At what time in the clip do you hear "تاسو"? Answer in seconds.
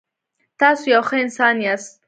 0.59-0.85